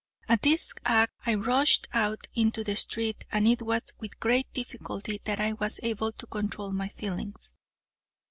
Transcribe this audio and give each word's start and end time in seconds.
At 0.27 0.41
this 0.41 0.73
act 0.83 1.13
I 1.27 1.35
rushed 1.35 1.87
out 1.93 2.25
into 2.33 2.63
the 2.63 2.75
street, 2.75 3.23
and 3.31 3.47
it 3.47 3.61
was 3.61 3.83
with 3.99 4.19
great 4.19 4.51
difficulty 4.51 5.21
that 5.25 5.39
I 5.39 5.53
was 5.53 5.79
able 5.83 6.11
to 6.13 6.25
control 6.25 6.71
my 6.71 6.87
feelings. 6.89 7.53